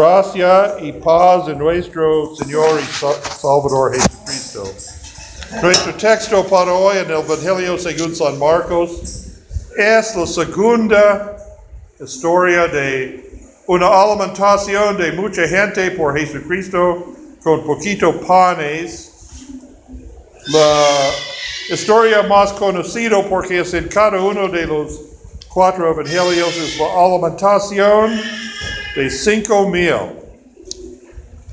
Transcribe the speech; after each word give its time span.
Gracia 0.00 0.76
y 0.82 0.92
paz 0.92 1.48
en 1.48 1.56
nuestro 1.56 2.36
Señor 2.36 2.78
y 2.78 2.84
Sa- 2.92 3.14
Salvador 3.40 3.94
Jesucristo. 3.94 4.64
Nuestro 5.62 5.94
texto 5.94 6.46
para 6.46 6.70
hoy 6.70 6.98
en 6.98 7.06
el 7.06 7.12
Evangelio 7.20 7.78
según 7.78 8.14
San 8.14 8.38
Marcos 8.38 8.90
es 9.74 10.14
la 10.14 10.26
segunda 10.26 11.38
historia 11.98 12.66
de 12.68 13.40
una 13.68 13.86
alimentación 13.86 14.98
de 14.98 15.12
mucha 15.12 15.48
gente 15.48 15.90
por 15.92 16.14
Jesucristo 16.14 17.14
con 17.42 17.64
poquito 17.64 18.20
panes. 18.20 19.12
La 20.48 21.10
historia 21.70 22.22
más 22.24 22.52
conocida 22.52 23.26
porque 23.30 23.60
es 23.60 23.72
en 23.72 23.88
cada 23.88 24.20
uno 24.20 24.46
de 24.50 24.66
los 24.66 25.00
cuatro 25.48 25.90
evangelios 25.90 26.54
es 26.54 26.78
la 26.78 26.86
alimentación 27.02 28.20
de 28.96 29.10
cinco 29.10 29.68
mil. 29.68 29.94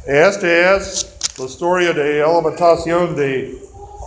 Esta 0.08 0.78
es 0.78 1.36
la 1.38 1.46
historia 1.46 1.92
de 1.92 2.24
alimentación 2.24 3.18
de 3.18 3.58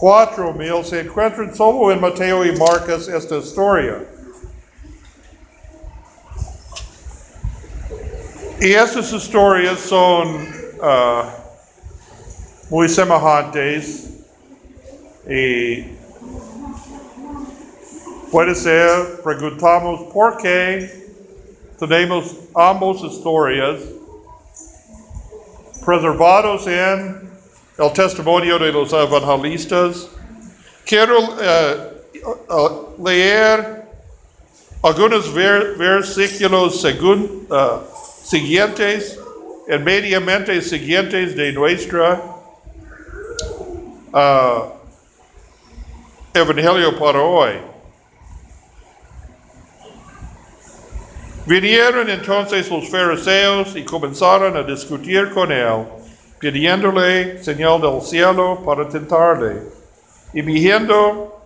cuatro 0.01 0.55
mil. 0.55 0.83
Se 0.83 1.01
encuentra 1.01 1.55
solo 1.55 1.93
en 1.93 2.01
Mateo 2.01 2.47
y 2.47 2.57
Marcos 2.57 3.09
esta 3.09 3.37
historia. 3.37 4.03
Y 8.59 8.73
estas 8.73 9.13
historias 9.13 9.81
son 9.81 10.49
ah, 10.83 11.29
muy 12.71 12.89
semejantes 12.89 14.09
y 15.29 15.83
puede 18.31 18.55
ser, 18.55 19.21
preguntamos 19.23 20.11
por 20.11 20.39
qué 20.39 21.06
tenemos 21.79 22.35
ambas 22.55 22.99
historias 23.03 23.81
preservados 25.85 26.67
en 26.67 27.31
el 27.79 27.93
testimonio 27.93 28.59
de 28.59 28.73
los 28.73 28.93
evangelistas. 28.93 30.09
Quiero 30.85 31.19
eh, 31.41 31.77
uh, 32.49 33.05
leer 33.05 33.85
algunos 34.83 35.33
ver- 35.33 35.77
versículos 35.77 36.83
segun- 36.83 37.47
uh, 37.51 37.81
siguientes, 38.25 39.19
inmediatamente 39.69 40.61
siguientes 40.63 41.37
de 41.37 41.53
nuestra 41.53 42.21
evangelio 46.35 46.99
para 46.99 47.21
hoy. 47.21 47.76
Vinieron 51.47 52.11
entonces 52.11 52.69
los 52.69 52.89
fariseos 52.89 53.77
y 53.77 53.85
comenzaron 53.85 54.57
a 54.57 54.65
discutir 54.65 55.31
con 55.31 55.53
él, 55.53 55.85
pidiéndole 56.41 57.41
señal 57.41 57.81
del 57.81 58.03
cielo 58.03 58.61
para 58.65 58.89
tentarle. 58.89 59.63
Y 60.35 60.43
viendo, 60.43 61.41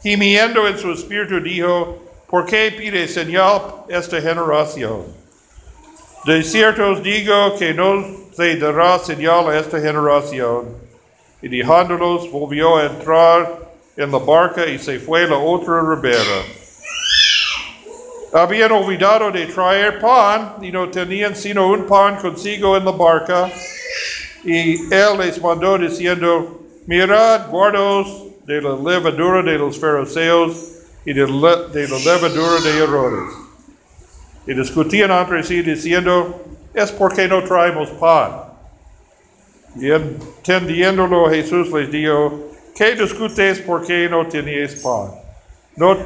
gimiendo 0.00 0.68
en 0.68 0.78
su 0.78 0.92
espíritu, 0.92 1.40
dijo, 1.40 1.98
¿por 2.30 2.46
qué 2.46 2.72
pide 2.78 3.08
señal 3.08 3.60
esta 3.88 4.20
generación? 4.20 5.02
De 6.24 6.44
cierto 6.44 6.92
os 6.92 7.02
digo 7.02 7.56
que 7.58 7.74
no 7.74 8.04
se 8.36 8.56
dará 8.58 9.00
señal 9.00 9.48
a 9.48 9.58
esta 9.58 9.80
generación. 9.80 10.68
Y 11.42 11.48
dejándolos, 11.48 12.30
volvió 12.30 12.76
a 12.76 12.86
entrar 12.86 13.58
en 13.96 14.12
la 14.12 14.18
barca 14.18 14.64
y 14.66 14.78
se 14.78 15.00
fue 15.00 15.24
a 15.24 15.26
la 15.26 15.38
otra 15.38 15.80
ribera. 15.80 16.61
Habían 18.32 18.72
olvidado 18.72 19.30
de 19.30 19.46
traer 19.46 19.98
pan 20.00 20.54
y 20.62 20.72
no 20.72 20.88
tenían 20.88 21.36
sino 21.36 21.68
un 21.68 21.86
pan 21.86 22.16
consigo 22.16 22.76
en 22.76 22.84
la 22.86 22.92
barca. 22.92 23.50
Y 24.42 24.92
él 24.92 25.18
les 25.18 25.40
mandó 25.40 25.76
diciendo, 25.76 26.62
mirad, 26.86 27.50
guardaos 27.50 28.24
de 28.46 28.62
la 28.62 28.74
levadura 28.74 29.42
de 29.42 29.58
los 29.58 29.78
fariseos 29.78 30.56
y 31.04 31.12
de 31.12 31.28
la, 31.28 31.68
de 31.68 31.86
la 31.86 31.98
levadura 31.98 32.60
de 32.62 32.78
Herodes. 32.78 33.34
Y 34.46 34.54
discutían 34.54 35.10
entre 35.10 35.42
sí 35.44 35.60
diciendo, 35.60 36.42
es 36.72 36.90
porque 36.90 37.28
no 37.28 37.44
traemos 37.44 37.90
pan. 37.90 38.44
Y 39.76 39.90
entendiéndolo 39.90 41.28
Jesús 41.28 41.70
les 41.70 41.90
dijo, 41.90 42.50
¿qué 42.74 42.94
discutéis 42.94 43.60
porque 43.60 44.08
no 44.08 44.26
tenéis 44.26 44.76
pan? 44.76 45.12
No 45.76 45.96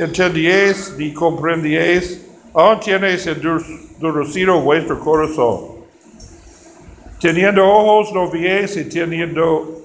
entendíais 0.00 0.96
ni 0.96 1.12
comprendíais, 1.12 2.20
aún 2.54 2.80
tenéis 2.80 3.26
endurecido 3.26 4.60
vuestro 4.60 4.98
corazón. 4.98 5.80
Teniendo 7.20 7.66
ojos 7.66 8.12
no 8.14 8.30
veis 8.30 8.76
y 8.76 8.84
teniendo 8.84 9.82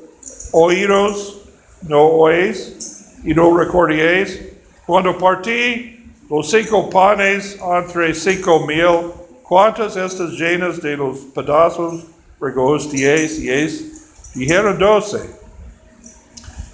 oídos 0.54 1.42
no 1.82 2.02
oís 2.02 3.12
y 3.26 3.34
no 3.34 3.56
recordéis. 3.56 4.40
Cuando 4.86 5.18
partí 5.18 6.00
los 6.30 6.50
cinco 6.50 6.90
panes 6.90 7.58
entre 7.60 8.14
cinco 8.14 8.66
mil, 8.66 9.12
¿cuántas 9.44 9.98
estas 9.98 10.32
llenas 10.32 10.82
de 10.82 10.96
los 10.96 11.18
pedazos 11.36 12.06
regocijáis? 12.40 13.38
Y 13.40 13.50
es, 13.50 14.34
dijeron 14.34 14.80
doce. 14.80 15.20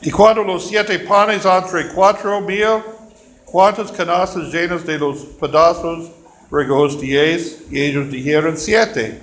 Y 0.03 0.12
cuando 0.12 0.44
los 0.44 0.68
siete 0.68 1.00
panes 1.00 1.44
entre 1.46 1.90
cuatro 1.90 2.40
mil, 2.41 2.84
¿cuántas 3.52 3.92
canastas 3.92 4.52
llenas 4.52 4.86
de 4.86 4.98
los 4.98 5.20
pedazos 5.40 6.10
regocijáis? 6.52 7.58
Y 7.70 7.82
ellos 7.82 8.10
dijeron 8.10 8.58
siete. 8.58 9.22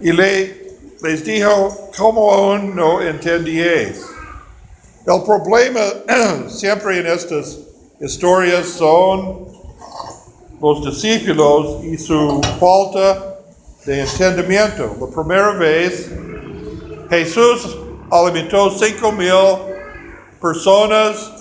Y 0.00 0.12
le, 0.12 0.76
les 1.02 1.24
dijo, 1.24 1.90
¿cómo 1.96 2.32
aún 2.32 2.74
no 2.74 3.00
entendíais? 3.00 4.04
El 5.06 5.22
problema 5.22 5.80
siempre 6.48 6.98
en 6.98 7.06
estas 7.06 7.58
historias 8.00 8.66
son 8.66 9.46
los 10.60 10.84
discípulos 10.84 11.84
y 11.84 11.96
su 11.96 12.40
falta 12.58 13.36
de 13.84 14.00
entendimiento. 14.00 14.96
La 15.00 15.06
primera 15.14 15.52
vez, 15.52 16.10
Jesús 17.08 17.76
alimentó 18.10 18.70
cinco 18.70 19.12
mil 19.12 19.76
personas 20.40 21.32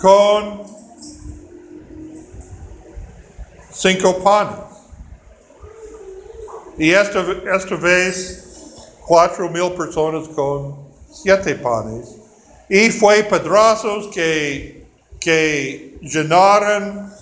con 0.00 0.62
cinco 3.80 4.18
panes. 4.22 4.58
Y 6.76 6.92
esta, 6.92 7.24
esta 7.54 7.76
vez, 7.76 8.44
cuatro 9.06 9.48
mil 9.48 9.72
personas 9.72 10.28
con 10.28 10.76
siete 11.10 11.54
panes. 11.54 12.16
Y 12.68 12.90
fue 12.90 13.22
pedrazos 13.24 14.08
que, 14.08 14.86
que 15.18 15.98
llenaron 16.02 17.12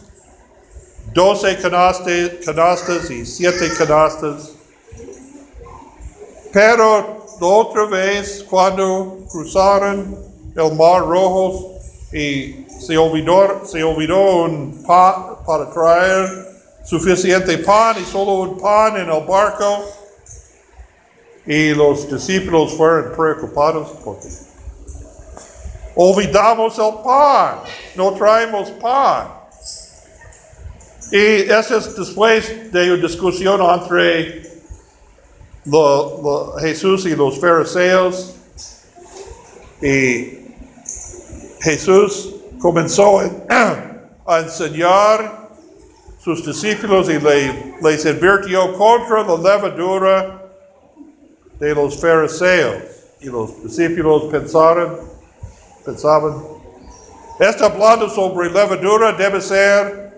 doce 1.15 1.57
canastas, 1.59 2.31
canastas 2.45 3.11
y 3.11 3.25
siete 3.25 3.71
canastas. 3.77 4.53
Pero 6.53 7.27
otra 7.41 7.87
vez, 7.87 8.45
cuando 8.49 9.19
cruzaron 9.31 10.19
el 10.57 10.75
mar 10.75 11.03
rojo 11.03 11.79
y 12.13 12.67
se 12.81 12.97
olvidó, 12.97 13.65
se 13.65 13.83
olvidó 13.83 14.45
un 14.45 14.83
pan 14.87 15.37
para 15.47 15.71
traer 15.71 16.48
suficiente 16.89 17.59
pan 17.59 17.97
y 18.01 18.05
solo 18.05 18.33
un 18.41 18.59
pan 18.59 18.97
en 18.97 19.11
el 19.11 19.25
barco, 19.27 19.85
y 21.47 21.75
los 21.75 22.11
discípulos 22.11 22.73
fueron 22.75 23.13
preocupados 23.15 23.91
porque 24.05 24.29
olvidamos 25.95 26.79
el 26.79 26.95
pan, 27.05 27.59
no 27.95 28.15
traemos 28.15 28.71
pan. 28.73 29.29
Y 31.11 31.51
eso 31.51 31.79
es 31.79 31.97
después 31.97 32.71
de 32.73 32.93
una 32.93 33.03
discusión 33.03 33.61
entre 33.63 34.43
lo- 35.65 36.21
lo- 36.23 36.53
Jesús 36.59 37.07
y 37.07 37.17
los 37.17 37.39
fariseos. 37.41 38.35
Y 39.81 40.39
Jesús 41.61 42.35
comenzó 42.61 43.21
a 44.27 44.39
enseñar 44.41 45.38
sus 46.19 46.45
discípulos 46.45 47.09
y 47.09 47.19
le- 47.19 47.75
les 47.81 48.05
advirtió 48.07 48.73
contra 48.77 49.23
la 49.23 49.37
levadura 49.37 50.43
de 51.61 51.75
los 51.75 52.01
fariseos. 52.01 52.77
Y 53.21 53.27
los 53.27 53.63
discípulos 53.63 54.25
pensaron, 54.31 54.99
pensaban, 55.85 56.43
está 57.41 57.67
hablando 57.67 58.09
sobre 58.09 58.51
levadura 58.51 59.13
debe 59.13 59.41
ser 59.41 60.09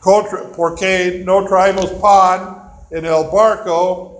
contra, 0.00 0.42
porque 0.56 1.22
no 1.24 1.44
traemos 1.44 1.86
pan 2.00 2.70
en 2.90 3.04
el 3.04 3.24
barco. 3.32 4.14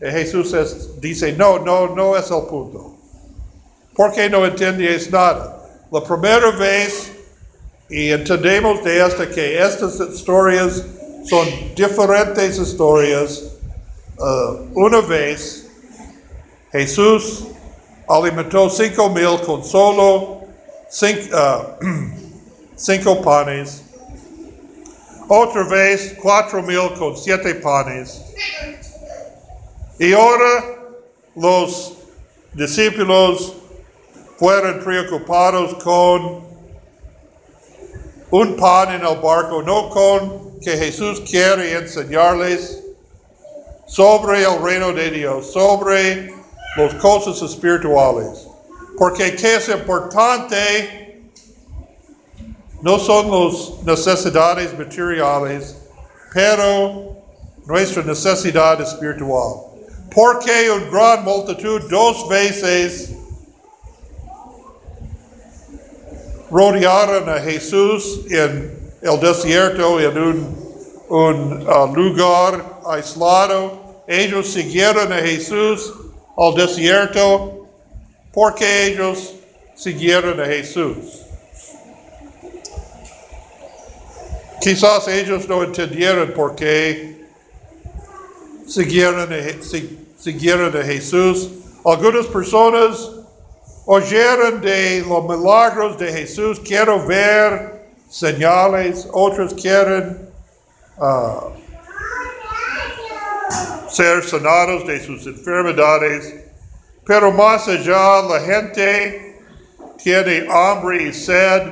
Y 0.00 0.06
Jesús 0.10 0.52
es- 0.54 1.00
dice, 1.00 1.32
no, 1.32 1.58
no, 1.58 1.88
no 1.88 2.16
es 2.16 2.30
el 2.30 2.42
punto. 2.46 2.94
Porque 3.94 4.30
no 4.30 4.46
entiendes 4.46 5.10
nada. 5.10 5.56
La 5.90 6.00
primera 6.02 6.50
vez, 6.52 7.10
y 7.90 8.10
entendemos 8.10 8.84
de 8.84 9.06
esta 9.06 9.28
que 9.28 9.58
estas 9.62 9.98
historias 10.00 10.84
son 11.24 11.46
diferentes 11.74 12.58
historias 12.58 13.44
uh, 14.18 14.66
una 14.74 15.00
vez 15.00 15.66
Jesús 16.72 17.44
alimentó 18.08 18.68
cinco 18.68 19.08
mil 19.08 19.40
con 19.40 19.64
solo 19.64 20.42
cin- 20.90 21.30
uh, 21.32 21.76
cinco 22.76 23.22
panes. 23.22 23.82
Otra 25.28 25.64
vez 25.64 26.14
cuatro 26.20 26.62
mil 26.62 26.92
con 26.98 27.16
siete 27.16 27.54
panes. 27.56 28.22
Y 29.98 30.12
ahora 30.12 30.64
los 31.34 31.94
discípulos 32.54 33.54
fueron 34.38 34.80
preocupados 34.80 35.74
con 35.82 36.47
un 38.30 38.56
pan 38.56 38.94
en 38.94 39.04
el 39.04 39.16
barco, 39.16 39.62
no 39.62 39.88
con 39.88 40.60
que 40.60 40.76
Jesús 40.76 41.20
quiere 41.20 41.76
enseñarles 41.76 42.82
sobre 43.86 44.42
el 44.42 44.62
reino 44.62 44.92
de 44.92 45.10
Dios, 45.10 45.52
sobre 45.52 46.32
las 46.76 46.94
cosas 46.94 47.40
espirituales. 47.42 48.46
Porque 48.98 49.34
que 49.34 49.56
es 49.56 49.68
importante 49.68 51.22
no 52.82 52.98
son 52.98 53.30
las 53.30 53.82
necesidades 53.84 54.76
materiales, 54.78 55.76
pero 56.32 57.16
nuestra 57.66 58.02
necesidad 58.02 58.80
espiritual. 58.80 59.64
Porque 60.14 60.70
una 60.70 60.90
gran 60.90 61.24
multitud 61.24 61.82
dos 61.90 62.28
veces 62.28 63.10
rodearon 66.50 67.28
a 67.28 67.40
Jesús 67.40 68.20
en 68.30 68.78
el 69.02 69.20
desierto, 69.20 70.00
en 70.00 70.18
un, 70.18 71.66
uh, 71.68 71.94
lugar 71.94 72.80
aislado. 72.86 74.02
Ellos 74.06 74.48
siguieron 74.48 75.12
a 75.12 75.18
Jesús 75.18 75.92
al 76.36 76.54
desierto 76.54 77.66
porque 78.32 78.86
ellos 78.86 79.34
siguieron 79.74 80.40
a 80.40 80.46
Jesús. 80.46 81.22
Quizás 84.60 85.06
ellos 85.08 85.48
no 85.48 85.62
entendieron 85.62 86.32
por 86.32 86.56
qué 86.56 87.24
siguieron 88.66 89.32
a, 89.32 89.36
siguieron 90.18 90.76
a 90.76 90.82
Jesús. 90.82 91.50
Algunas 91.84 92.26
personas 92.26 93.17
oyeron 93.90 94.60
de 94.60 95.02
los 95.08 95.24
milagros 95.24 95.96
de 95.96 96.12
Jesús, 96.12 96.60
quiero 96.62 97.06
ver 97.06 97.88
señales, 98.10 99.08
otros 99.12 99.54
quieren 99.54 100.28
ah, 101.00 101.48
ser 103.88 104.22
sanados 104.22 104.86
de 104.86 105.00
sus 105.02 105.26
enfermedades, 105.26 106.34
pero 107.06 107.32
más 107.32 107.66
allá 107.66 108.20
la 108.28 108.40
gente 108.40 109.40
tiene 109.96 110.46
hambre 110.50 111.04
y 111.04 111.12
sed 111.14 111.62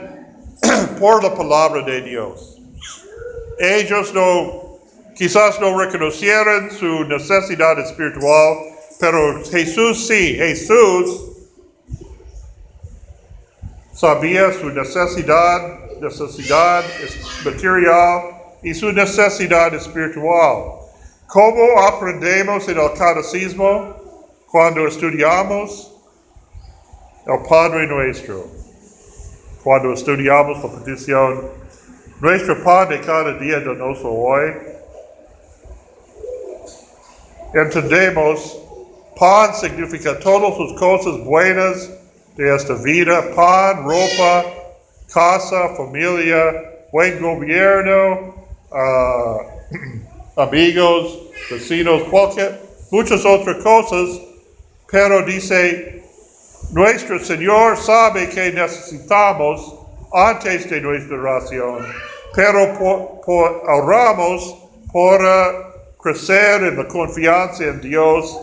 por 0.98 1.22
la 1.22 1.34
palabra 1.34 1.82
de 1.82 2.00
Dios. 2.00 2.56
Ellos 3.58 4.14
no, 4.14 4.78
quizás 5.14 5.60
no 5.60 5.78
reconocieron 5.78 6.70
su 6.70 7.04
necesidad 7.04 7.78
espiritual, 7.78 8.56
pero 8.98 9.44
Jesús 9.44 10.06
sí, 10.06 10.34
Jesús 10.36 11.25
sabía 13.96 14.52
su 14.52 14.69
necesidad, 14.69 15.78
necesidad 16.00 16.84
es- 17.02 17.16
material 17.44 18.22
y 18.62 18.75
su 18.75 18.93
necesidad 18.93 19.72
espiritual. 19.75 20.75
¿Cómo 21.28 21.81
aprendemos 21.81 22.69
en 22.69 22.78
el 22.78 22.93
catecismo 22.93 23.96
cuando 24.50 24.87
estudiamos 24.87 25.93
el 27.26 27.43
Padre 27.48 27.87
Nuestro? 27.87 28.44
Cuando 29.64 29.94
estudiamos 29.94 30.62
la 30.62 30.70
petición, 30.78 31.50
nuestro 32.20 32.62
pan 32.62 32.88
de 32.90 33.00
cada 33.00 33.32
día 33.38 33.60
danos 33.60 33.98
hoy. 34.04 34.52
Entendemos, 37.54 38.58
pan 39.19 39.54
significa 39.54 40.19
todas 40.19 40.56
las 40.58 40.72
cosas 40.78 41.19
buenas 41.25 41.90
de 42.36 42.54
esta 42.54 42.74
vida, 42.74 43.22
pan, 43.34 43.84
ropa, 43.84 44.44
casa, 45.12 45.70
familia, 45.76 46.54
buen 46.92 47.20
gobierno, 47.20 48.34
ah, 48.72 49.38
amigos, 50.36 51.18
vecinos, 51.50 52.02
cualquier, 52.04 52.60
muchas 52.90 53.24
otras 53.24 53.56
cosas, 53.62 54.20
pero 54.90 55.22
dice, 55.22 56.02
nuestro 56.72 57.18
Señor 57.18 57.76
sabe 57.78 58.28
que 58.28 58.52
necesitamos 58.52 59.74
antes 60.12 60.68
de 60.68 60.80
nuestra 60.80 61.16
oración, 61.18 61.86
pero 62.34 62.72
por, 62.78 63.20
por- 63.24 63.62
oramos 63.68 64.56
para 64.92 65.72
crecer 66.02 66.62
en 66.64 66.76
la 66.76 66.86
confianza 66.86 67.64
en 67.64 67.80
Dios 67.80 68.38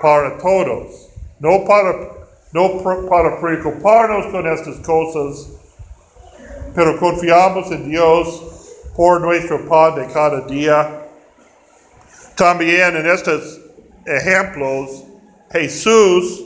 para 0.00 0.36
todos, 0.38 1.10
no 1.40 1.64
para, 1.64 1.94
no 2.54 2.80
para 3.08 3.40
preocuparnos 3.40 4.26
con 4.26 4.46
estas 4.46 4.76
cosas, 4.76 5.48
pero 6.72 6.96
confiamos 6.98 7.70
en 7.72 7.90
Dios 7.90 8.80
por 8.94 9.20
nuestro 9.20 9.68
pan 9.68 9.96
de 9.96 10.06
cada 10.12 10.40
día. 10.42 11.00
También 12.36 12.96
en 12.96 13.06
estos 13.10 13.60
ejemplos, 14.06 15.02
Jesús, 15.50 16.44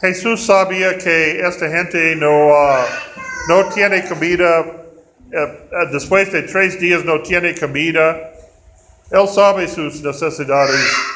Jesús 0.00 0.46
sabía 0.46 0.96
que 0.96 1.38
esta 1.46 1.68
gente 1.68 2.16
no, 2.16 2.54
ah, 2.54 2.86
no 3.50 3.68
tiene 3.68 4.08
comida, 4.08 4.64
eh, 5.32 5.68
después 5.92 6.32
de 6.32 6.44
tres 6.44 6.80
días 6.80 7.04
no 7.04 7.20
tiene 7.20 7.54
comida. 7.54 8.32
Él 9.10 9.28
sabe 9.28 9.68
sus 9.68 10.02
necesidades 10.02 11.07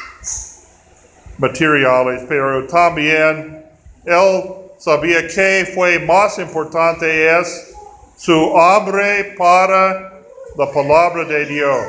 materiales, 1.43 2.23
pero 2.29 2.67
también 2.69 3.65
él 4.05 4.43
sabía 4.79 5.27
que 5.27 5.69
fue 5.75 5.99
más 5.99 6.39
importante 6.39 7.05
es 7.39 7.75
su 8.17 8.57
hambre 8.57 9.35
para 9.37 10.21
la 10.57 10.71
palabra 10.71 11.25
de 11.25 11.45
Dios. 11.47 11.85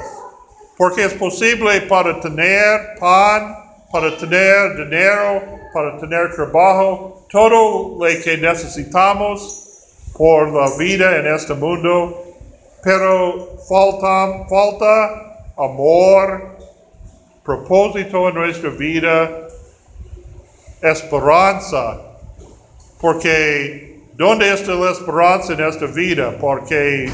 Porque 0.76 1.06
es 1.06 1.14
posible 1.14 1.82
para 1.82 2.20
tener 2.20 2.96
pan, 3.00 3.56
para 3.92 4.18
tener 4.18 4.76
dinero, 4.76 5.44
para 5.72 6.00
tener 6.00 6.34
trabajo, 6.36 7.24
todo 7.30 8.00
lo 8.00 8.24
que 8.24 8.38
necesitamos 8.38 9.70
por 10.18 10.52
la 10.52 10.76
vida 10.78 11.18
en 11.18 11.28
este 11.28 11.54
mundo, 11.54 12.24
pero 12.84 13.50
falta, 13.70 14.48
falta 14.50 15.46
amor, 15.58 16.54
propósito 17.44 18.30
en 18.30 18.36
nuestra 18.36 18.70
vida, 18.70 19.43
esperanza. 20.84 22.00
Porque, 23.00 24.02
¿dónde 24.14 24.54
está 24.54 24.74
la 24.74 24.92
esperanza 24.92 25.54
en 25.54 25.62
esta 25.62 25.86
vida? 25.88 26.36
Porque 26.40 27.12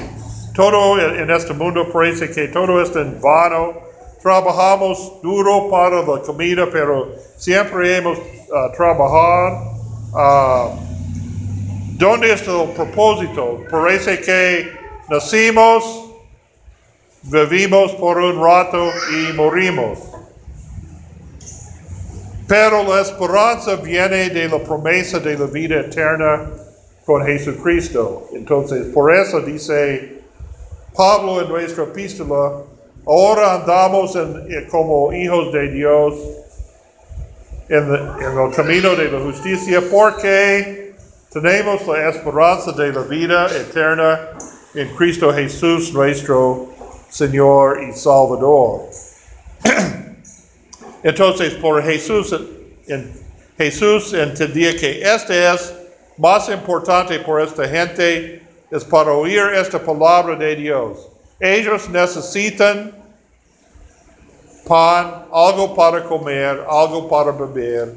todo 0.55 0.99
en 0.99 1.29
este 1.29 1.53
mundo 1.53 1.89
parece 1.91 2.29
que 2.29 2.47
todo 2.49 2.81
está 2.81 3.01
en 3.01 3.19
vano. 3.21 3.73
Trabajamos 4.21 5.21
duro 5.21 5.69
para 5.69 6.01
la 6.01 6.21
comida, 6.21 6.67
pero 6.71 7.15
siempre 7.37 7.97
hemos 7.97 8.17
ah, 8.53 8.69
trabajado. 8.75 9.73
ah, 10.13 10.69
¿Dónde 11.93 12.33
está 12.33 12.63
el 12.63 12.69
propósito? 12.69 13.63
Parece 13.69 14.19
que 14.21 14.71
nacimos, 15.09 16.11
vivimos 17.23 17.91
por 17.93 18.17
un 18.17 18.41
rato 18.41 18.89
y 19.11 19.33
morimos. 19.33 20.08
Pero 22.49 22.83
la 22.83 23.01
esperanza 23.01 23.75
viene 23.75 24.29
de 24.31 24.49
la 24.49 24.57
promesa 24.57 25.19
de 25.19 25.37
la 25.37 25.45
vida 25.45 25.81
eterna 25.81 26.49
con 27.05 27.23
Jesucristo. 27.23 28.27
Entonces, 28.33 28.87
por 28.87 29.13
eso 29.13 29.39
dice 29.39 30.23
Pablo 30.95 31.41
en 31.43 31.49
nuestra 31.49 31.83
epístola, 31.83 32.63
ahora 33.05 33.53
andamos 33.53 34.15
en- 34.15 34.47
eh, 34.49 34.67
como 34.67 35.13
hijos 35.13 35.53
de 35.53 35.67
Dios 35.69 36.15
en, 37.69 37.83
en 37.93 38.39
el 38.39 38.51
camino 38.55 38.95
de 38.95 39.11
la 39.11 39.19
justicia 39.19 39.79
porque 39.91 40.95
tenemos 41.31 41.85
la 41.87 42.09
esperanza 42.09 42.71
de 42.71 42.91
la 42.91 43.01
vida 43.01 43.45
eterna 43.55 44.19
en 44.73 44.87
Cristo 44.95 45.31
Jesús, 45.31 45.93
nuestro 45.93 46.67
Señor 47.11 47.83
y 47.83 47.93
Salvador. 47.93 48.81
Entonces, 51.03 51.53
por 51.55 51.81
Jesús, 51.83 52.35
en- 52.87 53.11
Jesús 53.57 54.13
entendía 54.13 54.75
que 54.75 55.01
este 55.01 55.51
es 55.53 55.73
más 56.17 56.49
importante 56.49 57.19
por 57.19 57.41
esta 57.41 57.67
gente, 57.67 58.41
es 58.71 58.83
para 58.83 59.11
oír 59.11 59.41
esta 59.55 59.79
palabra 59.79 60.35
de 60.35 60.55
Dios. 60.55 61.09
Ellos 61.39 61.89
necesitan 61.89 62.93
pan, 64.67 65.25
algo 65.31 65.73
para 65.73 66.03
comer, 66.03 66.63
algo 66.69 67.07
para 67.07 67.31
beber, 67.31 67.93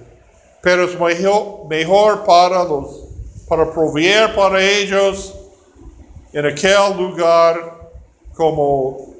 pero 0.62 0.84
es 0.84 0.98
mejor, 0.98 2.24
para 2.24 2.64
los, 2.64 3.04
para 3.48 3.70
proveer 3.70 4.34
para 4.34 4.62
ellos 4.62 5.34
en 6.32 6.46
aquel 6.46 6.96
lugar 6.96 7.90
como 8.34 9.14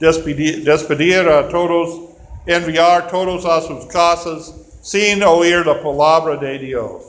despedir 0.00 1.28
a 1.28 1.48
todos, 1.48 2.07
enviar 2.48 3.08
todos 3.08 3.44
a 3.44 3.60
sus 3.60 3.84
casas 3.86 4.54
sin 4.80 5.22
oír 5.22 5.66
la 5.66 5.80
palabra 5.82 6.36
de 6.36 6.58
Dios. 6.58 7.02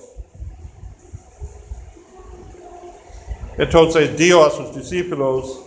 Entonces 3.58 4.17
dio 4.17 4.46
a 4.46 4.51
sus 4.51 4.75
discípulos 4.75 5.62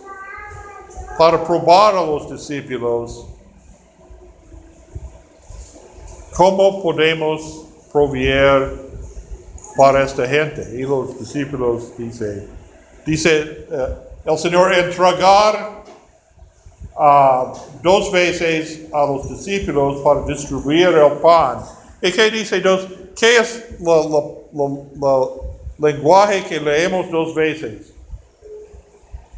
para 1.17 1.43
probar 1.43 1.95
a 1.95 2.05
los 2.05 2.31
discípulos 2.31 3.25
cómo 6.35 6.81
podemos 6.81 7.65
proveer 7.91 8.73
para 9.75 10.03
esta 10.03 10.27
gente. 10.27 10.69
Y 10.73 10.83
los 10.83 11.17
discípulos 11.19 11.97
dice, 11.97 12.47
dice 13.05 13.65
eh, 13.71 13.95
el 14.25 14.37
Señor 14.37 14.73
entregar 14.73 15.82
ah, 16.97 17.53
dos 17.81 18.11
veces 18.11 18.81
a 18.93 19.05
los 19.05 19.29
discípulos 19.29 20.01
para 20.01 20.21
distribuir 20.25 20.87
el 20.87 21.13
pan. 21.13 21.59
¿Y 22.01 22.11
qué 22.11 22.29
dice 22.31 22.59
dos? 22.59 22.87
¿Qué 23.15 23.37
es 23.37 23.63
el 23.79 25.07
lenguaje 25.79 26.43
que 26.45 26.59
leemos 26.59 27.09
dos 27.11 27.33
veces? 27.35 27.93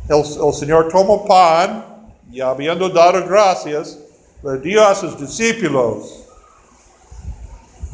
El, 0.10 0.18
el 0.18 0.54
Señor 0.54 0.90
tomó 0.90 1.26
pan 1.26 1.86
y 2.32 2.42
habiendo 2.42 2.90
dado 2.90 3.26
gracias, 3.26 4.00
le 4.44 4.58
dio 4.60 4.86
a 4.86 4.94
sus 4.94 5.20
discípulos. 5.20 6.24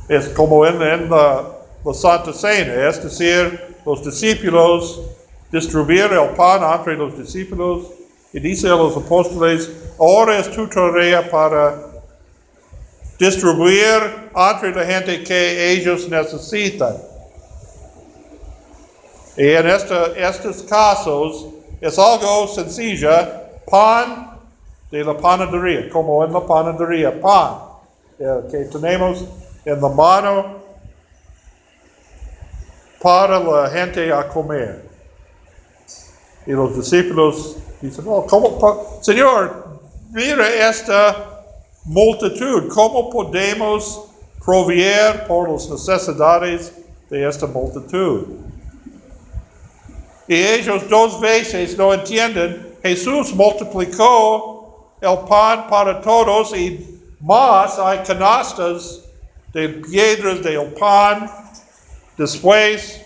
Es 0.09 0.27
como 0.29 0.65
en, 0.65 0.81
en 0.81 1.09
la, 1.09 1.43
la 1.85 1.93
Santa 1.93 2.33
Cena, 2.33 2.89
es 2.89 3.01
decir, 3.01 3.77
los 3.85 4.03
discípulos 4.03 5.01
distribuir 5.51 6.11
el 6.11 6.29
pan 6.35 6.61
entre 6.63 6.95
los 6.95 7.17
discípulos 7.17 7.87
y 8.33 8.39
dice 8.39 8.67
a 8.67 8.75
los 8.75 8.95
apóstoles, 8.95 9.69
ahora 9.99 10.37
es 10.39 10.49
tu 10.51 10.67
tarea 10.67 11.29
para 11.29 11.75
distribuir 13.19 14.29
entre 14.35 14.73
la 14.73 14.85
gente 14.85 15.23
que 15.23 15.71
ellos 15.73 16.07
necesitan. 16.09 16.97
Y 19.37 19.49
en 19.49 19.67
esta- 19.67 20.07
estos 20.15 20.63
casos 20.63 21.47
es 21.79 21.97
algo 21.97 22.47
sencillo, 22.47 23.09
pan 23.69 24.39
de 24.91 25.03
la 25.03 25.17
panadería, 25.17 25.89
como 25.89 26.23
en 26.23 26.33
la 26.33 26.45
panadería, 26.45 27.19
pan 27.21 27.59
eh, 28.19 28.41
que 28.51 28.57
tenemos 28.65 29.25
en 29.65 29.81
la 29.81 29.89
mano 29.89 30.61
para 33.01 33.39
la 33.39 33.69
gente 33.69 34.11
a 34.11 34.27
comer. 34.27 34.90
Y 36.45 36.51
los 36.51 36.75
discípulos 36.75 37.57
dicen, 37.81 38.05
oh, 38.07 38.25
¿cómo, 38.25 38.99
Señor, 39.01 39.79
mira 40.11 40.69
esta 40.69 41.43
multitud, 41.85 42.67
¿cómo 42.69 43.09
podemos 43.09 44.05
proveer 44.43 45.25
por 45.27 45.49
las 45.49 45.69
necesidades 45.69 46.73
de 47.09 47.27
esta 47.27 47.47
multitud? 47.47 48.23
Y 50.27 50.35
ellos 50.35 50.83
dos 50.89 51.19
veces 51.19 51.77
no 51.77 51.93
entienden, 51.93 52.71
Jesús 52.81 53.33
multiplicó 53.33 54.95
el 55.01 55.17
pan 55.27 55.67
para 55.67 55.99
todos 56.01 56.55
y 56.55 56.99
más 57.19 57.77
hay 57.77 57.99
canastas 57.99 59.01
de 59.53 59.69
piedras 59.69 60.41
del 60.41 60.73
pan. 60.73 61.29
Después 62.17 63.01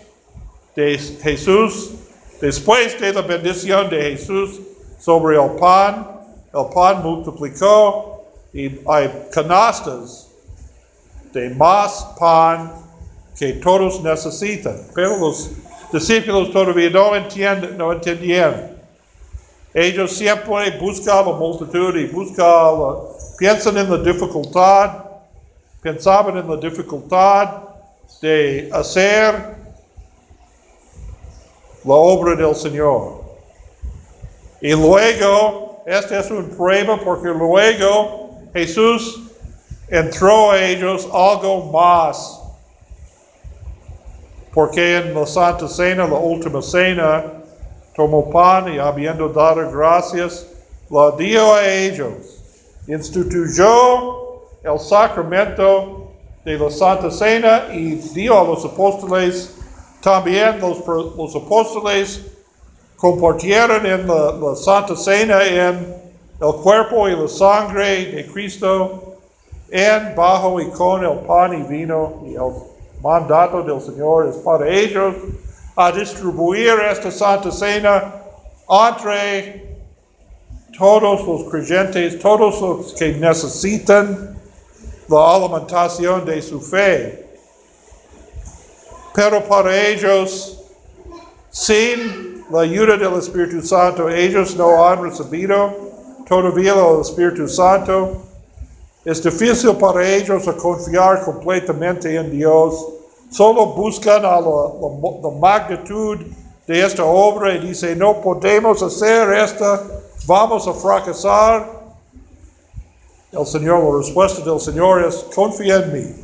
de 0.74 0.98
Jesús, 1.22 1.92
después 2.40 2.98
de 3.00 3.12
la 3.12 3.22
bendición 3.22 3.88
de 3.90 4.02
Jesús 4.12 4.60
sobre 5.00 5.36
el 5.36 5.50
pan, 5.52 6.06
el 6.54 6.66
pan 6.74 7.02
multiplicó 7.02 8.24
y 8.52 8.80
hay 8.88 9.10
canastas 9.32 10.28
de 11.32 11.50
más 11.50 12.06
pan 12.18 12.72
que 13.38 13.52
todos 13.54 14.02
necesitan. 14.02 14.80
Pero 14.94 15.16
los 15.18 15.50
discípulos 15.92 16.50
todavía 16.52 16.90
no 16.90 17.14
entienden, 17.14 17.76
no 17.76 17.92
entendían. 17.92 18.76
Ellos 19.74 20.12
siempre 20.16 20.70
buscan 20.78 21.26
la 21.26 21.32
multitud 21.32 21.94
y 21.96 22.06
buscan, 22.06 22.46
la- 22.46 22.96
piensan 23.36 23.76
en 23.76 23.90
la 23.90 23.98
dificultad, 23.98 24.90
pensaban 25.82 26.38
en 26.38 26.48
la 26.48 26.56
dificultad 26.56 27.50
de 28.22 28.70
hacer 28.72 29.65
la 31.86 31.94
obra 31.94 32.34
del 32.34 32.54
Señor. 32.54 33.24
Y 34.60 34.72
luego, 34.72 35.82
este 35.86 36.18
es 36.18 36.30
un 36.30 36.48
prueba 36.50 36.98
porque 36.98 37.28
luego 37.28 38.30
Jesús 38.52 39.20
entró 39.88 40.50
a 40.50 40.62
ellos 40.62 41.08
algo 41.12 41.70
más. 41.70 42.40
Porque 44.52 44.96
en 44.96 45.14
la 45.14 45.26
Santa 45.26 45.68
Cena, 45.68 46.06
la 46.06 46.18
última 46.18 46.62
cena, 46.62 47.24
tomó 47.94 48.30
pan 48.30 48.72
y 48.72 48.78
habiendo 48.78 49.28
dado 49.28 49.70
gracias, 49.70 50.46
la 50.90 51.12
dio 51.12 51.54
a 51.54 51.66
ellos. 51.66 52.42
Instituyó 52.88 54.40
el 54.64 54.78
sacramento 54.80 56.10
de 56.44 56.58
la 56.58 56.70
Santa 56.70 57.10
Cena 57.10 57.66
y 57.72 57.96
dio 58.14 58.40
a 58.40 58.44
los 58.44 58.64
apóstoles. 58.64 59.55
También 60.00 60.60
los, 60.60 60.78
los 60.86 61.34
apóstoles 61.36 62.22
compartieron 62.96 63.84
en 63.84 64.06
la, 64.06 64.32
la 64.32 64.56
Santa 64.56 64.96
Cena 64.96 65.44
en 65.44 65.94
el 66.40 66.52
cuerpo 66.62 67.08
y 67.08 67.16
la 67.16 67.28
sangre 67.28 68.06
de 68.06 68.26
Cristo, 68.26 69.16
en, 69.70 70.14
bajo 70.14 70.60
y 70.60 70.66
con 70.70 71.04
el 71.04 71.18
pan 71.20 71.54
y 71.54 71.62
vino. 71.62 72.22
Y 72.26 72.34
el 72.34 72.52
mandato 73.02 73.62
del 73.62 73.80
Señor 73.80 74.28
es 74.28 74.36
para 74.36 74.68
ellos 74.68 75.14
a 75.76 75.92
distribuir 75.92 76.74
esta 76.90 77.10
Santa 77.10 77.50
Cena 77.50 78.14
entre 78.68 79.76
todos 80.76 81.26
los 81.26 81.50
creyentes, 81.50 82.18
todos 82.18 82.60
los 82.60 82.92
que 82.94 83.12
necesitan 83.12 84.36
la 85.08 85.34
alimentación 85.36 86.24
de 86.24 86.42
su 86.42 86.60
fe. 86.60 87.25
Pero 89.16 89.42
para 89.42 89.74
ellos, 89.74 90.62
sin 91.50 92.44
la 92.50 92.60
ayuda 92.60 92.98
del 92.98 93.14
Espíritu 93.14 93.62
Santo, 93.62 94.10
ellos 94.10 94.54
no 94.56 94.86
han 94.86 95.04
recibido 95.04 95.74
todavía 96.28 96.74
el 96.74 97.00
Espíritu 97.00 97.48
Santo. 97.48 98.20
Es 99.06 99.22
difícil 99.22 99.74
para 99.76 100.06
ellos 100.06 100.44
confiar 100.58 101.24
completamente 101.24 102.14
en 102.14 102.30
Dios. 102.30 102.74
Solo 103.30 103.68
buscan 103.68 104.22
la 104.22 104.38
magnitud 105.40 106.18
de 106.66 106.84
esta 106.84 107.02
obra 107.02 107.54
y 107.54 107.68
dicen, 107.68 107.98
no 107.98 108.20
podemos 108.20 108.82
hacer 108.82 109.32
esta, 109.32 109.82
vamos 110.26 110.68
a 110.68 110.74
fracasar. 110.74 111.70
El 113.32 113.46
Señor, 113.46 113.82
la 113.82 113.98
respuesta 113.98 114.42
del 114.44 114.60
Señor 114.60 115.06
es, 115.06 115.24
confía 115.34 115.76
en 115.76 115.92
mí. 115.94 116.14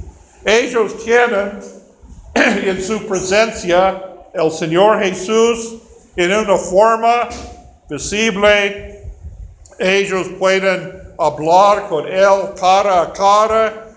Ellos 0.45 0.95
tienen 1.03 1.72
en 2.35 2.83
su 2.83 3.07
presencia 3.07 4.03
el 4.33 4.51
Señor 4.51 5.01
Jesús 5.01 5.77
en 6.17 6.33
una 6.33 6.57
forma 6.57 7.29
visible. 7.89 9.05
Ellos 9.79 10.27
pueden 10.39 11.03
hablar 11.19 11.89
con 11.89 12.07
Él 12.07 12.55
cara 12.59 13.03
a 13.03 13.13
cara. 13.13 13.89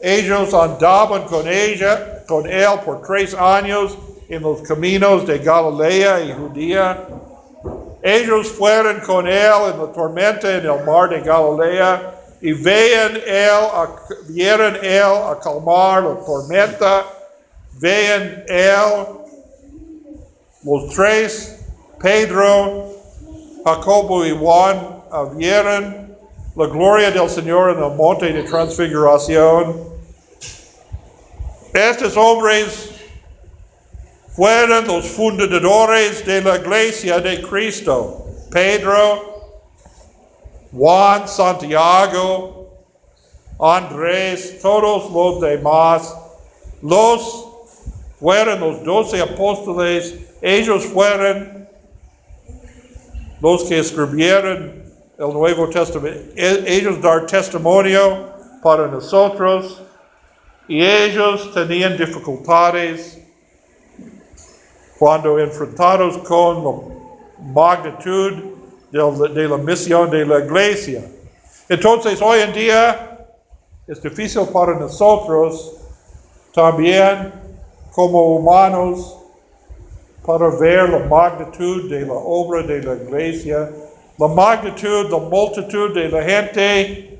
Ellos 0.00 0.52
andaban 0.54 1.22
con 1.24 1.48
ella, 1.48 2.24
con 2.26 2.46
Él 2.46 2.68
por 2.84 3.02
tres 3.02 3.34
años 3.34 3.96
en 4.28 4.42
los 4.42 4.60
caminos 4.62 5.26
de 5.26 5.38
Galilea 5.38 6.20
y 6.20 6.32
Judea. 6.32 7.04
Ellos 8.02 8.48
fueron 8.48 9.00
con 9.00 9.26
Él 9.26 9.52
en 9.72 9.78
la 9.78 9.92
tormenta 9.92 10.54
en 10.54 10.66
el 10.66 10.84
mar 10.84 11.08
de 11.08 11.20
Galilea 11.20 12.14
y 12.40 12.52
vean 12.52 13.16
él 13.26 13.50
vieron 14.28 14.76
Él 14.82 15.02
a 15.02 15.38
calmar 15.42 16.02
la 16.02 16.14
tormenta. 16.24 17.17
Vean 17.80 18.44
Él, 18.48 19.06
los 20.64 20.94
tres, 20.94 21.60
Pedro, 22.00 22.92
Jacobo 23.64 24.26
y 24.26 24.36
Juan, 24.36 25.02
vieron 25.36 26.16
la 26.56 26.66
gloria 26.66 27.10
del 27.12 27.30
Señor 27.30 27.76
en 27.76 27.84
el 27.84 27.94
monte 27.94 28.32
de 28.32 28.42
transfiguración. 28.42 29.80
Estos 31.72 32.16
hombres 32.16 32.90
fueron 34.34 34.86
los 34.86 35.06
fundadores 35.06 36.26
de 36.26 36.40
la 36.40 36.56
iglesia 36.56 37.20
de 37.20 37.42
Cristo. 37.42 38.26
Pedro, 38.50 39.52
Juan, 40.72 41.28
Santiago, 41.28 42.70
Andrés, 43.60 44.58
todos 44.60 45.10
los 45.10 45.40
demás, 45.40 46.14
los 46.82 47.47
fueron 48.20 48.60
los 48.60 48.84
doce 48.84 49.20
apóstoles, 49.20 50.14
ellos 50.42 50.84
fueron 50.86 51.68
los 53.40 53.64
que 53.64 53.78
escribieron 53.78 54.82
el 55.18 55.32
Nuevo 55.32 55.68
Testamento, 55.68 56.32
e- 56.36 56.64
ellos 56.66 57.00
dar 57.00 57.26
testimonio 57.26 58.28
para 58.62 58.86
nosotros 58.88 59.82
y 60.68 60.84
ellos 60.84 61.52
tenían 61.54 61.96
dificultades 61.96 63.18
cuando 64.98 65.38
enfrentados 65.38 66.18
con 66.18 66.64
la 66.64 67.52
magnitud 67.52 68.32
del- 68.90 69.34
de 69.34 69.48
la 69.48 69.56
misión 69.56 70.10
de 70.10 70.26
la 70.26 70.40
iglesia. 70.40 71.02
Entonces, 71.68 72.20
hoy 72.20 72.40
en 72.40 72.52
día 72.52 73.18
es 73.86 74.02
difícil 74.02 74.42
para 74.52 74.74
nosotros 74.78 75.74
también 76.52 77.32
como 77.92 78.36
humanos 78.36 79.18
para 80.24 80.48
ver 80.50 80.90
la 80.90 80.98
magnitud 80.98 81.88
de 81.90 82.04
la 82.04 82.12
obra 82.12 82.62
de 82.62 82.82
la 82.82 82.94
iglesia, 82.94 83.70
la 84.18 84.28
magnitud, 84.28 85.10
la 85.10 85.18
multitud 85.18 85.94
de 85.94 86.08
la 86.08 86.22
gente 86.22 87.18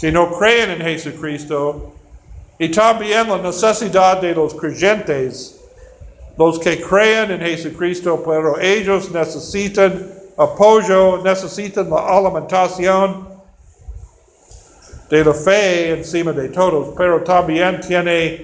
que 0.00 0.10
no 0.10 0.30
creen 0.32 0.70
en 0.70 0.80
Jesucristo 0.80 1.92
y 2.58 2.68
también 2.70 3.28
la 3.28 3.38
necesidad 3.38 4.20
de 4.20 4.34
los 4.34 4.54
creyentes, 4.54 5.60
los 6.36 6.58
que 6.58 6.80
creen 6.80 7.30
en 7.30 7.40
Jesucristo, 7.40 8.22
pero 8.24 8.58
ellos 8.58 9.10
necesitan 9.10 10.10
apoyo, 10.36 11.18
necesitan 11.22 11.88
la 11.90 12.06
alimentación 12.18 13.28
de 15.10 15.24
la 15.24 15.34
fe 15.34 15.90
encima 15.90 16.32
de 16.32 16.48
todos, 16.48 16.94
pero 16.96 17.22
también 17.22 17.80
tiene 17.80 18.42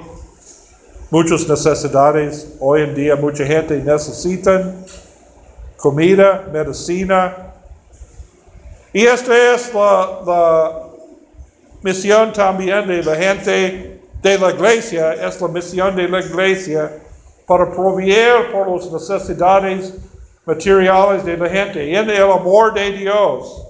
muchas 1.11 1.49
necesidades. 1.49 2.55
Hoy 2.61 2.83
en 2.83 2.95
día 2.95 3.17
mucha 3.17 3.45
gente 3.45 3.79
necesita 3.79 4.75
comida, 5.77 6.45
medicina. 6.53 7.55
Y 8.93 9.05
esta 9.05 9.55
es 9.55 9.73
la, 9.75 10.85
misión 11.81 12.33
también 12.33 12.89
de 12.89 13.05
la 13.05 13.15
gente 13.15 14.01
de 14.21 14.39
la 14.39 14.51
iglesia, 14.51 15.13
es 15.13 15.41
la 15.41 15.47
misión 15.47 15.95
de 15.95 16.09
la 16.09 16.19
iglesia 16.19 16.91
para 17.47 17.71
proveer 17.71 18.51
por 18.51 18.69
las 18.69 18.91
necesidades 18.91 19.95
materiales 20.45 21.25
de 21.25 21.37
la 21.37 21.49
gente 21.49 21.97
en 21.97 22.11
el 22.11 22.23
amor 22.23 22.75
de 22.75 22.91
Dios. 22.91 23.65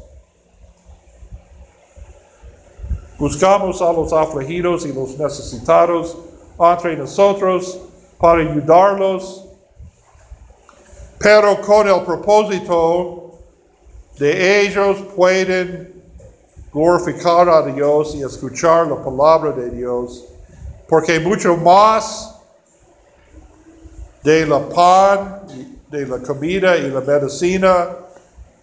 Buscamos 3.18 3.82
a 3.82 3.92
los 3.92 4.12
afligidos 4.12 4.86
y 4.86 4.92
los 4.92 5.18
necesitados 5.18 6.16
entre 6.58 6.96
nosotros 6.96 7.78
para 8.18 8.42
ayudarlos, 8.42 9.44
pero 11.18 11.60
con 11.60 11.88
el 11.88 12.02
propósito 12.02 13.38
de 14.18 14.62
ellos 14.62 14.98
pueden 15.14 16.02
glorificar 16.72 17.48
a 17.48 17.62
Dios 17.62 18.14
y 18.14 18.22
escuchar 18.22 18.88
la 18.88 19.02
palabra 19.02 19.52
de 19.52 19.70
Dios, 19.70 20.24
porque 20.88 21.20
mucho 21.20 21.56
más 21.56 22.34
de 24.22 24.46
la 24.46 24.60
pan, 24.68 25.42
de 25.90 26.06
la 26.06 26.18
comida 26.18 26.76
y 26.76 26.90
la 26.90 27.00
medicina 27.00 27.88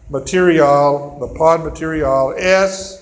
material, 0.10 1.14
la 1.20 1.28
pan 1.38 1.64
material 1.64 2.36
es 2.38 3.02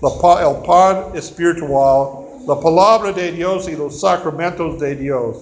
la 0.00 0.42
el 0.42 0.56
pan 0.66 1.04
espiritual, 1.14 2.21
la 2.46 2.58
palabra 2.58 3.12
de 3.12 3.32
Dios 3.32 3.68
y 3.68 3.76
los 3.76 4.00
sacramentos 4.00 4.78
de 4.80 4.96
Dios, 4.96 5.36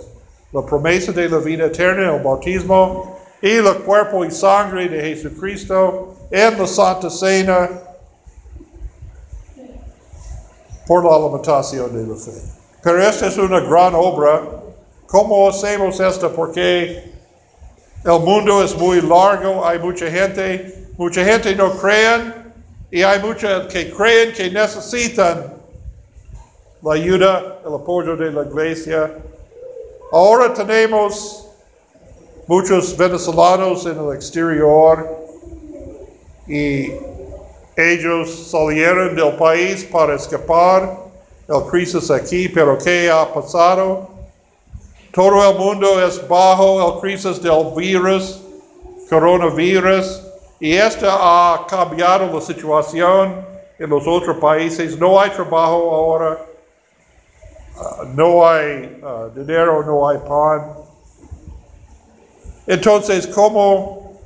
la 0.53 0.63
promesa 0.63 1.13
de 1.13 1.29
la 1.29 1.39
vida 1.39 1.67
eterna, 1.67 2.15
el 2.15 2.23
bautismo 2.23 3.19
y 3.41 3.51
el 3.53 3.75
cuerpo 3.85 4.25
y 4.25 4.31
sangre 4.31 4.89
de 4.89 5.01
Jesucristo 5.01 6.15
en 6.31 6.59
la 6.59 6.67
Santa 6.67 7.09
Cena 7.09 7.71
por 10.87 11.05
la 11.05 11.17
alimentación 11.17 11.95
de 11.95 12.13
la 12.13 12.21
fe. 12.21 12.43
Pero 12.83 13.03
esta 13.03 13.29
es 13.29 13.39
una 13.39 13.61
gran 13.61 13.95
obra. 13.95 14.43
¿Cómo 15.07 15.49
hacemos 15.49 16.01
esto? 16.01 16.33
Porque 16.33 17.11
el 18.05 18.21
mundo 18.21 18.63
es 18.63 18.77
muy 18.77 19.01
largo, 19.01 19.67
hay 19.67 19.79
mucha 19.79 20.11
gente, 20.11 20.89
mucha 20.99 21.25
gente 21.25 21.55
no 21.55 21.73
creen 21.73 22.53
y 22.91 23.03
hay 23.03 23.21
mucha 23.21 23.69
que 23.69 23.91
creen 23.91 24.33
que 24.33 24.51
necesitan 24.51 25.60
la 26.83 26.95
ayuda, 26.95 27.59
el 27.67 27.75
apoyo 27.75 28.17
de 28.17 28.33
la 28.33 28.43
iglesia. 28.43 29.15
Ahora 30.13 30.53
tenemos 30.55 31.47
muchos 32.47 32.97
venezolanos 32.97 33.87
en 33.87 33.99
el 33.99 34.15
exterior 34.15 35.09
y 36.49 36.93
ellos 37.77 38.51
salieron 38.51 39.15
del 39.15 39.37
país 39.37 39.85
para 39.85 40.17
escapar 40.17 40.99
el 41.49 41.63
crisis 41.71 42.11
aquí, 42.11 42.49
pero 42.49 42.77
¿qué 42.79 43.11
ha 43.11 43.33
pasado? 43.33 44.09
Todo 45.13 45.51
el 45.51 45.59
mundo 45.59 46.05
es 46.05 46.27
bajo 46.29 46.95
el 46.95 47.01
crisis 47.01 47.43
del 47.43 47.73
virus, 47.77 48.41
coronavirus, 49.09 50.23
y 50.61 50.75
esta 50.75 51.09
ha 51.11 51.67
cambiado 51.67 52.33
la 52.33 52.41
situación 52.41 53.45
en 53.79 53.91
los 53.91 54.07
otros 54.07 54.37
países. 54.37 54.97
No 54.99 55.21
hay 55.21 55.31
trabajo 55.31 55.95
ahora, 55.95 56.39
ah, 56.39 56.50
no 58.15 58.49
hay 58.49 59.01
ah, 59.05 59.29
dinero, 59.35 59.85
no 59.85 60.09
hay 60.09 60.19
pan. 60.19 60.75
Entonces, 62.67 63.27
¿cómo 63.27 64.21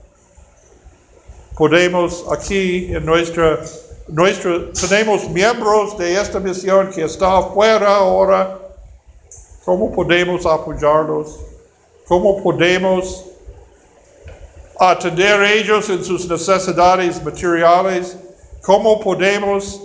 podemos 1.57 2.25
aquí 2.31 2.95
en 2.95 3.07
nuestra, 3.07 3.61
nuestra, 4.09 4.73
tenemos 4.73 5.29
miembros 5.31 5.97
de 5.97 6.21
esta 6.21 6.41
misión 6.41 6.91
que 6.91 7.05
está 7.05 7.39
afuera 7.39 7.97
ahora? 7.97 8.59
¿Cómo 9.65 9.91
podemos 9.93 10.45
apoyarlos? 10.45 11.41
¿Cómo 12.07 12.43
podemos 12.43 13.25
atender 14.79 15.43
ellos 15.43 15.89
en 15.89 16.05
sus 16.05 16.29
necesidades 16.29 17.23
materiales? 17.25 18.17
¿Cómo 18.61 19.01
podemos 19.01 19.81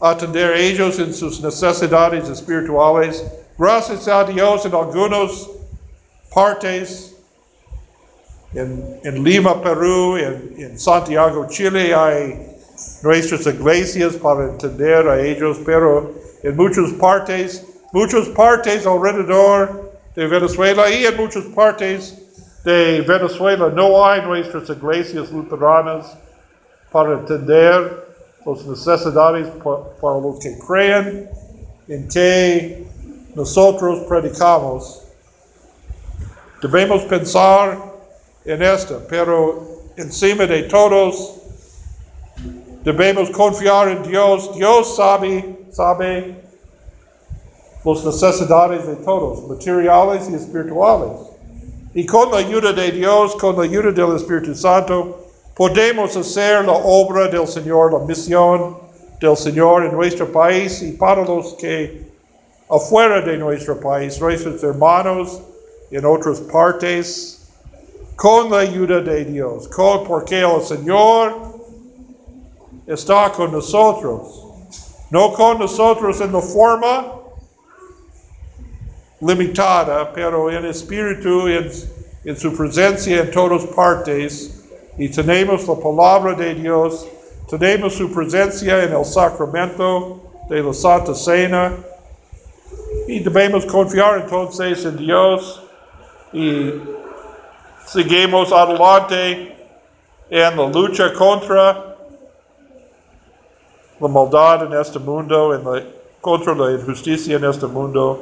atender 0.00 0.54
a 0.54 0.58
ellos 0.58 0.98
en 0.98 1.12
sus 1.12 1.40
necesidades 1.40 2.28
espirituales? 2.28 3.24
Gracias 3.58 4.08
a 4.08 4.24
Dios 4.24 4.64
en 4.64 4.74
algunas 4.74 5.48
partes, 6.34 7.14
en, 8.54 9.00
en 9.04 9.22
Lima, 9.22 9.60
Perú, 9.62 10.16
en, 10.16 10.54
en 10.58 10.78
Santiago, 10.78 11.46
Chile, 11.48 11.94
hay 11.94 12.50
nuestras 13.02 13.46
iglesias 13.46 14.14
para 14.14 14.44
entender 14.44 15.06
a 15.08 15.20
ellos, 15.20 15.58
pero 15.64 16.12
en 16.42 16.56
muchas 16.56 16.90
partes, 16.92 17.66
muchas 17.92 18.28
partes 18.28 18.86
alrededor 18.86 19.90
de 20.14 20.26
Venezuela 20.26 20.90
y 20.90 21.04
en 21.04 21.16
muchas 21.16 21.44
partes 21.54 22.16
de 22.64 23.00
Venezuela 23.02 23.70
no 23.70 24.04
hay 24.04 24.22
nuestras 24.22 24.68
iglesias 24.68 25.30
luteranas 25.30 26.16
para 26.90 27.14
entender 27.14 28.09
las 28.46 28.64
necesidades 28.64 29.48
pa- 29.62 29.80
para 30.00 30.18
los 30.20 30.38
que 30.38 30.58
creen 30.58 31.28
en 31.88 32.08
que 32.08 32.86
nosotros 33.34 34.00
predicamos. 34.08 35.02
Debemos 36.62 37.02
pensar 37.02 37.78
en 38.44 38.62
esto, 38.62 39.02
pero 39.08 39.62
encima 39.96 40.46
de 40.46 40.64
todos 40.64 41.34
debemos 42.84 43.30
confiar 43.30 43.88
en 43.88 44.02
Dios. 44.02 44.54
Dios 44.54 44.96
sabe, 44.96 45.66
sabe 45.70 46.40
las 47.84 48.04
necesidades 48.04 48.86
de 48.86 48.96
todos, 48.96 49.46
materiales 49.48 50.28
y 50.30 50.34
espirituales. 50.34 51.12
Y 51.94 52.06
con 52.06 52.30
la 52.30 52.38
ayuda 52.38 52.72
de 52.72 52.90
Dios, 52.92 53.34
con 53.36 53.56
la 53.56 53.64
ayuda 53.64 53.90
del 53.90 54.16
Espíritu 54.16 54.54
Santo, 54.54 55.18
podemos 55.60 56.16
hacer 56.16 56.64
la 56.64 56.72
obra 56.72 57.28
del 57.28 57.46
Señor, 57.46 57.92
la 57.92 57.98
misión 57.98 58.78
del 59.20 59.36
Señor 59.36 59.84
en 59.84 59.92
nuestro 59.92 60.26
país 60.32 60.80
y 60.80 60.92
para 60.92 61.22
los 61.22 61.52
que 61.52 62.10
afuera 62.70 63.20
de 63.20 63.36
nuestro 63.36 63.78
país, 63.78 64.18
nuestros 64.18 64.62
hermanos 64.62 65.42
en 65.90 66.02
otras 66.06 66.40
partes, 66.40 67.46
con 68.16 68.50
la 68.50 68.60
ayuda 68.60 69.02
de 69.02 69.22
Dios, 69.26 69.68
con, 69.68 70.04
porque 70.04 70.40
el 70.40 70.62
Señor 70.62 71.34
está 72.86 73.30
con 73.30 73.52
nosotros, 73.52 74.46
no 75.10 75.30
con 75.34 75.58
nosotros 75.58 76.22
en 76.22 76.32
la 76.32 76.40
forma 76.40 77.16
limitada, 79.20 80.10
pero 80.14 80.50
en 80.50 80.64
espíritu, 80.64 81.48
en, 81.48 81.70
en 82.24 82.36
su 82.38 82.50
presencia 82.56 83.20
en 83.20 83.30
todas 83.30 83.66
partes, 83.66 84.56
y 85.00 85.08
tenemos 85.08 85.66
la 85.66 85.76
palabra 85.76 86.34
de 86.34 86.54
Dios, 86.56 87.08
tenemos 87.48 87.94
su 87.94 88.12
presencia 88.12 88.84
en 88.84 88.92
el 88.92 89.02
sacramento, 89.02 90.20
de 90.50 90.62
la 90.62 90.74
Santa 90.74 91.14
Cena. 91.14 91.72
Y 93.08 93.20
debemos 93.20 93.64
confiar 93.64 94.18
entonces 94.18 94.84
en 94.84 94.98
Dios 94.98 95.62
y 96.34 96.74
seguimos 97.86 98.52
adelante 98.52 99.56
en 100.28 100.56
la 100.58 100.68
lucha 100.68 101.10
contra 101.14 101.96
la 104.00 104.08
maldad 104.08 104.66
en 104.66 104.78
este 104.78 104.98
mundo, 104.98 105.54
en 105.54 105.64
la, 105.64 105.82
contra 106.20 106.54
la 106.54 106.72
injusticia 106.72 107.36
en 107.38 107.44
este 107.46 107.66
mundo. 107.66 108.20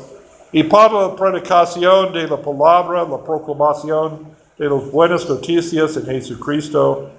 Y 0.53 0.63
para 0.63 1.09
la 1.09 1.17
predicación 1.17 2.13
de 2.13 2.29
la 2.29 2.37
palabra, 2.37 3.03
la 3.03 3.19
proclamación 3.19 4.38
de 4.59 4.69
las 4.69 4.91
buenas 4.91 5.29
noticias 5.29 5.97
en 5.97 6.07
Jesucristo 6.07 7.11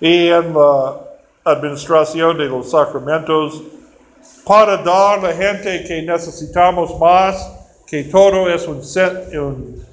y 0.00 0.28
en 0.28 0.54
la 0.54 0.96
administración 1.44 2.38
de 2.38 2.46
los 2.46 2.70
sacramentos, 2.70 3.62
para 4.44 4.78
dar 4.78 5.18
a 5.18 5.22
la 5.28 5.32
gente 5.34 5.84
que 5.84 6.02
necesitamos 6.02 6.98
más, 6.98 7.52
que 7.86 8.04
todo 8.04 8.48
es 8.48 8.66
un, 8.66 8.80
un 9.40 9.84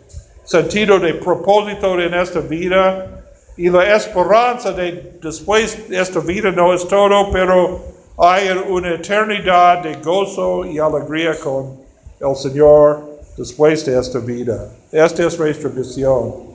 sentido 0.43 0.99
de 0.99 1.13
propósito 1.15 1.99
en 1.99 2.13
esta 2.13 2.39
vida 2.39 3.23
y 3.55 3.69
la 3.69 3.95
esperanza 3.95 4.71
de 4.71 5.17
después 5.21 5.89
de 5.89 6.01
esta 6.01 6.19
vida 6.19 6.51
no 6.51 6.73
es 6.73 6.87
todo, 6.87 7.29
pero 7.31 7.81
hay 8.17 8.49
una 8.67 8.95
eternidad 8.95 9.83
de 9.83 9.95
gozo 9.95 10.65
y 10.65 10.79
alegría 10.79 11.37
con 11.39 11.77
el 12.19 12.35
Señor 12.35 13.19
después 13.37 13.85
de 13.85 13.99
esta 13.99 14.19
vida. 14.19 14.69
Esta 14.91 15.27
es 15.27 15.37
nuestra 15.37 15.69
misión. 15.69 16.52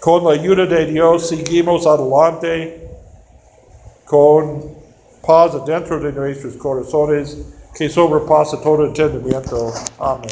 Con 0.00 0.24
la 0.24 0.32
ayuda 0.32 0.64
de 0.66 0.86
Dios 0.86 1.28
seguimos 1.28 1.86
adelante 1.86 2.88
con 4.04 4.62
paz 5.26 5.52
dentro 5.66 5.98
de 5.98 6.12
nuestros 6.12 6.54
corazones 6.54 7.36
que 7.74 7.88
sobrepasa 7.88 8.60
todo 8.60 8.86
entendimiento. 8.86 9.72
Amén. 9.98 10.30